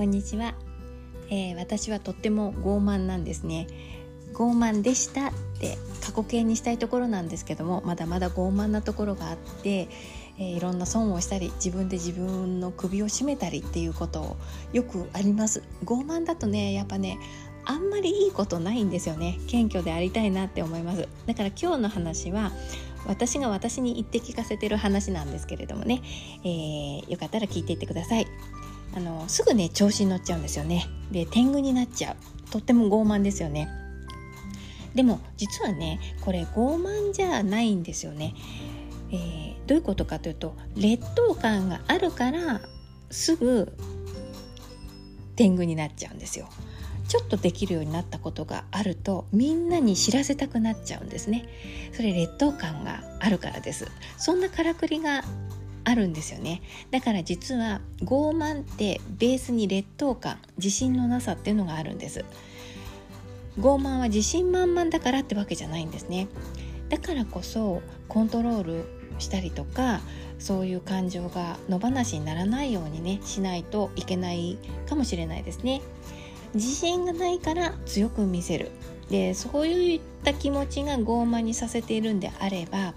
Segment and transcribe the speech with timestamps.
[0.00, 0.54] こんにちは、
[1.28, 3.66] えー、私はとっても傲慢なんですね。
[4.32, 9.88] 傲慢でしたって過去形にしたいところなんですけどもまだまだ傲慢なところがあって、
[10.38, 14.36] えー、いろんな損をしたり自分で自分の首を絞めたりっていうことを
[14.72, 15.62] よくあります。
[15.84, 17.18] 傲慢だとねやっぱね
[17.66, 19.38] あんまりいいことないんですよね。
[19.48, 21.06] 謙虚でありたいなって思います。
[21.26, 22.52] だから今日の話は
[23.06, 26.00] 私が私に言って聞かせてる話なんですけれどもね、
[26.42, 28.26] えー、よかったら聞いていってください。
[28.94, 30.86] あのすぐね調子に乗っちゃうんですよね。
[31.10, 32.50] で天狗になっちゃう。
[32.50, 33.68] とっても傲慢ですよね。
[34.94, 38.34] でも実はねこれ傲慢じゃないんですよね、
[39.12, 42.60] えー、どういうことかというと劣等感があるから
[43.08, 43.72] すぐ
[45.36, 46.48] 天狗になっちゃうんですよ。
[47.06, 51.44] ちょっとできるようになったことがあるとみんなに知らせたくなっちゃうんですね。
[51.92, 53.88] それ劣等感があるからです。
[54.16, 55.24] そんなからくりが
[55.84, 56.62] あるんですよね。
[56.90, 62.24] だから実は傲慢ってベースに劣等感自信のなさっていうのがあるんです。
[63.58, 66.28] 傲慢は自信満々だからってわけじゃないんですね。
[66.88, 68.84] だからこそコントロール
[69.18, 70.00] したりとか
[70.38, 75.82] そういう感情が野放しにならないようにねしないといけないかもしれないですね。
[76.54, 78.70] 自信がないから強く見せる。
[79.10, 82.94] でそういった気持ちが傲慢にさせているんであれば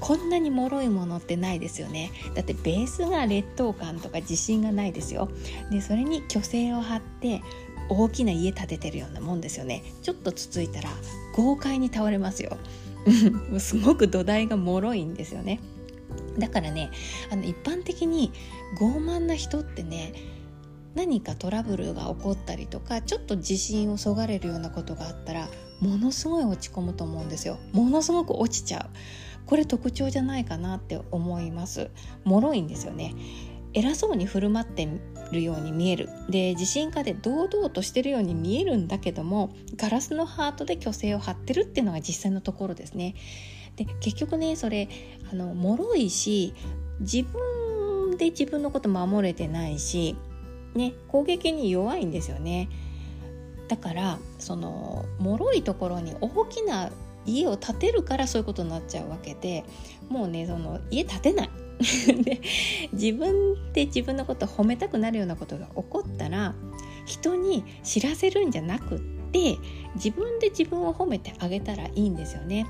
[0.00, 2.12] こんなに脆いものってないですよね。
[2.34, 5.28] だってベースが劣等感とか自信がないですよ。
[5.70, 7.42] でそれに虚勢を張って
[7.88, 9.82] 大きな家建ててるようなもんですよね。
[10.02, 10.90] ちょっとつついたら
[11.34, 12.56] 豪快に倒れますよ。
[13.58, 15.60] すごく土台が脆いんですよね。
[16.38, 16.90] だからね
[17.30, 18.32] あの一般的に
[18.78, 20.12] 傲慢な人ってね
[20.94, 25.48] 何かトラブルが起こったりとかちょっと自信をそがれるようなことがあったら
[25.80, 27.58] ものすごい落ち込むと思うんですよ。
[27.72, 28.96] ものすごく落ちちゃう。
[29.46, 31.90] これ特徴じゃないかなって思います。
[32.24, 33.14] 脆いんですよね。
[33.72, 34.88] 偉そうに振る舞って
[35.32, 36.08] るように見える。
[36.28, 43.14] で自信家で堂々としてるように見えるんだけどもガラスのハートで虚勢を張ってるっていうのが実際のところですね。
[43.76, 44.88] で結局ねそれ
[45.30, 46.54] あの脆いし
[47.00, 50.16] 自分で自分のこと守れてないし
[50.74, 52.68] ね攻撃に弱いんですよね。
[53.68, 56.90] だからその脆いところに大きな
[57.26, 59.64] 家を建てるからそういうことになっちゃうわけで
[60.08, 61.50] もうねその家建てない。
[62.24, 62.40] で
[62.94, 66.54] 自分で自分のことを褒めたくなるようなことが起こったら
[67.04, 68.98] 人に知らせるんじゃなくっ
[69.30, 69.56] て
[69.94, 72.66] 自分で自分を褒めてあげたらいいんですよね。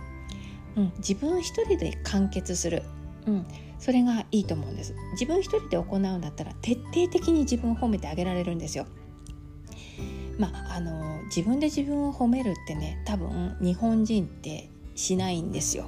[0.76, 2.82] うん、自分一人で完結する、
[3.26, 3.46] うん、
[3.78, 4.94] それがいいと思うんです。
[5.12, 8.86] 自分一人で行うんだったら徹底的に自分を褒めてあげられるんですよ。
[10.38, 15.86] まああの自分で自分を褒めるってね多分日本人ってしないんですよ。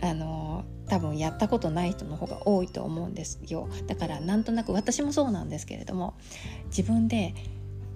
[0.00, 6.14] あの多分やったことない人の方が多いと思うんですよだからなんとなく私もそうなんですけれども
[6.66, 7.34] 自分で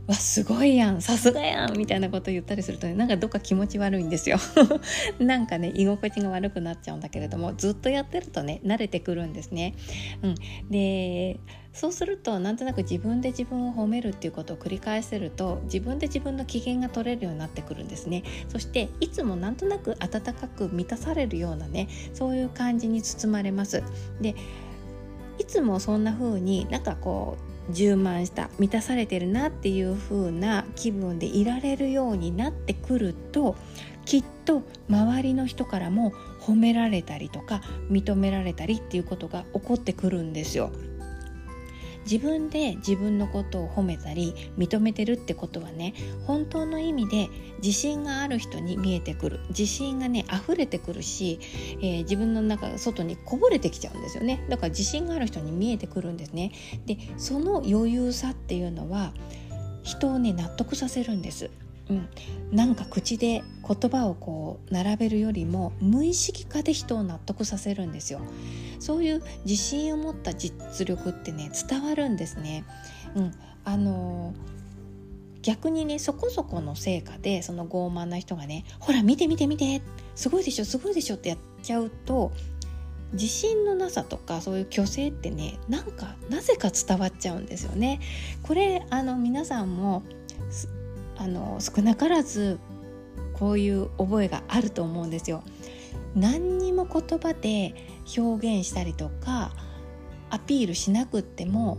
[0.06, 4.38] わすごいやんさすがやんみたいなこと言ったりするとねなんかどっか気持ち悪いんですよ
[5.20, 9.74] なんかね居心地が悪くなっちゃうんだけれどもずっとやってるとね慣れてくるんですね。
[10.22, 10.34] うん、
[10.70, 11.38] で
[11.72, 23.82] そうするとなんとなく自分で自分を褒めるっていうことを繰り返せると自分で自分の機嫌が取れるようになってくるんですねそしていつもなんとなく温かく満たされるようなねそういう感じに包まれます
[24.20, 24.34] で
[25.38, 27.38] いつもそんな風になんかこ
[27.68, 33.56] う充満した満たされてるなっていう風な気分でいられるようになってくると
[34.04, 40.72] きっと周りの人からも褒められたりとか認められたりっていうことが起こってくるんですよ。
[42.04, 45.94] 自分で自分のことを褒めたり認めてるってことはね
[46.26, 47.28] 本当の意味で
[47.62, 49.40] 自信がある人に見えてくる。
[49.48, 51.38] 自信がね溢れてくるし、
[51.80, 54.44] えー、自分の中外にこぼれてきちゃうんですよね。
[54.48, 56.52] だから自信がある人に見えてくるんですね。
[56.86, 59.12] でその余裕さっていうのは
[59.82, 61.50] 人をね納得させるんです。
[61.88, 62.08] うん、
[62.50, 68.20] なんか口で言葉をこう並べるよりも無意識化で人を納得させるんですよ。
[68.78, 72.64] そういう自信を持った実力ってね伝わるんですね、
[73.14, 73.32] うん、
[73.64, 74.34] あの
[75.42, 79.82] 逆にねそこそこの成果でその傲慢な人がねほら見て見て見て
[80.14, 82.32] すごいでしょすごいでしょってやっちゃうと
[83.12, 88.00] 自信のなさとかそういう虚勢ってねなんかなぜか伝わっちゃうんですよね。
[88.42, 90.02] これあの皆さんも
[91.16, 92.58] あの少なからず
[93.34, 95.42] こういう覚えがあると思うんですよ。
[96.14, 97.74] 何にも言葉で
[98.16, 99.52] 表現したりとか
[100.30, 101.78] アピールしなくっても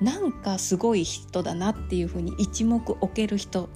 [0.00, 3.68] なんかすごい人だなっていうふうに一目置ける人っ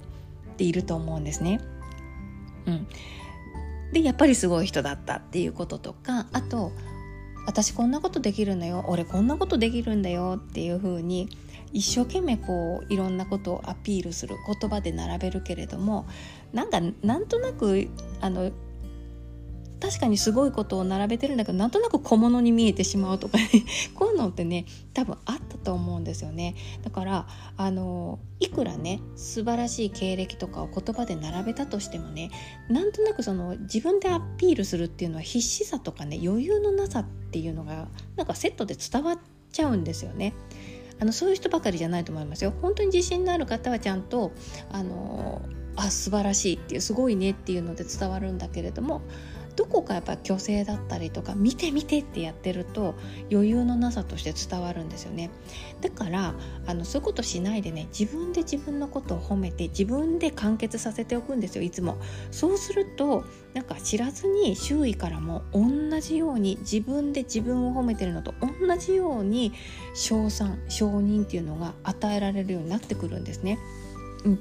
[0.57, 1.61] ていると思うんですね。
[2.65, 2.87] うん、
[3.93, 6.73] でやっぱりすごい人だったっていうこととかあと
[7.47, 8.83] 私こんなことできるんだよ。
[8.87, 11.29] 俺こんなことできるんだよっていう風に
[11.71, 16.05] 一生懸命こういろんなことをアピールする言葉で並べるけれども
[16.51, 17.89] なんかなんとなく
[18.19, 18.51] あの
[19.79, 23.49] 確かにすごいことを並べてるんだけどなんとなく小物に見えてしまうとかね
[23.93, 27.27] こういうのってね多分あったと思うんですよねだから
[27.57, 32.31] あのいくらね素晴らしい経歴とかを言葉で並べたとしてもね
[32.69, 39.19] なんとなくその自分でアピールするっていうのは必死さとかね余裕のなさっていうのがなんかセットで伝わっ
[39.51, 40.33] ちゃうんですよね。
[40.99, 42.53] あのそういう人ばかりじゃないと思いますよ。
[42.61, 44.31] 本当に自信のある方はちゃんと
[44.71, 45.43] あの
[45.75, 49.01] あ素晴らしいっていうすごいねっていうので伝わるんだけれども
[49.57, 52.93] どこかやっぱ虚勢だったりとか見て見てってやってると
[53.31, 55.31] 余裕のなさとして伝わるんですよね。
[55.81, 56.35] だから
[56.67, 61.97] あのそういうことしないでね自分で自分のことを褒めて自分で完結させておくんですよいつも。
[62.29, 63.25] そうすると
[63.55, 69.53] なんか知らずに周囲からも同じように自分で自分を褒めてるのと同じように
[69.95, 73.57] 称賛承認っていうのが与えられるようになってくるんですね。
[74.23, 74.39] うん、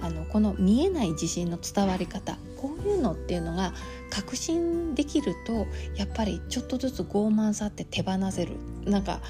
[0.00, 3.72] あのこの見えない自信の伝わり方こういうのっていうのが
[4.10, 5.66] 確信できると
[5.96, 8.52] やっぱりちょっとずつ傲慢さって手放せる
[8.84, 9.20] なんか、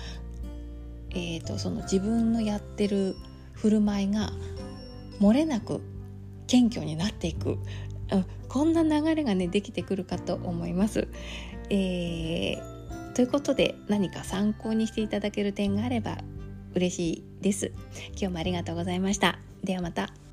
[1.10, 3.16] えーと、その自分のやってる
[3.52, 4.30] 振る舞いが
[5.20, 5.80] 漏れなく
[6.46, 7.58] 謙虚になっていく、
[8.12, 11.08] うん、こんな流れがねできてくるかと思います。
[11.70, 16.18] えー、ということで何か参考にしていただける点があれば
[16.74, 17.72] 嬉しいです。
[18.10, 19.38] 今日もありがとうございました。
[19.62, 20.27] ではまた。